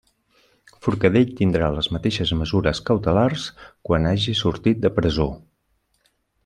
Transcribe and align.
Forcadell 0.85 1.35
tindrà 1.41 1.67
les 1.75 1.89
mateixes 1.97 2.33
mesures 2.39 2.81
cautelars 2.91 3.47
quan 3.91 4.11
hagi 4.13 4.39
sortit 4.45 4.85
de 4.87 4.97
presó. 5.01 5.31